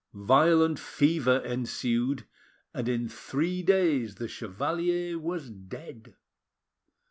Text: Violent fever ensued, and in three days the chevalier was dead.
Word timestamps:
Violent 0.15 0.79
fever 0.79 1.37
ensued, 1.45 2.25
and 2.73 2.89
in 2.89 3.07
three 3.07 3.61
days 3.61 4.15
the 4.15 4.27
chevalier 4.27 5.19
was 5.19 5.51
dead. 5.51 6.15